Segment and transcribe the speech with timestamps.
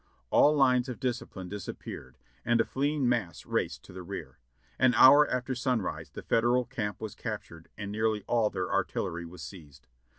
[0.31, 4.39] "'All lines of discipline disappeared, and a fleeing mass raced to the rear.
[4.79, 9.43] An hour after sunrise the Federal camp was captured and nearl}'^ all their artillery was
[9.43, 9.85] seized.